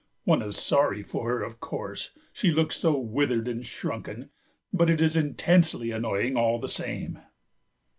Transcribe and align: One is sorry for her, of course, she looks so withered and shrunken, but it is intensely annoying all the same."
One 0.23 0.41
is 0.41 0.57
sorry 0.57 1.03
for 1.03 1.29
her, 1.29 1.43
of 1.43 1.59
course, 1.59 2.09
she 2.33 2.49
looks 2.49 2.77
so 2.77 2.97
withered 2.97 3.47
and 3.47 3.63
shrunken, 3.63 4.31
but 4.73 4.89
it 4.89 4.99
is 4.99 5.15
intensely 5.15 5.91
annoying 5.91 6.35
all 6.35 6.57
the 6.59 6.67
same." 6.67 7.19